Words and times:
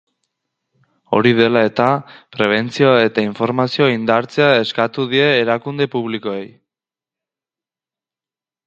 Hori 1.17 1.33
dela 1.39 1.61
eta, 1.67 1.89
prebentzioa 2.37 2.95
eta 3.09 3.27
informazioa 3.27 3.91
indartzea 3.99 4.49
eskatu 4.65 5.07
die 5.15 5.29
erakunde 5.45 5.91
publikoei. 5.99 6.45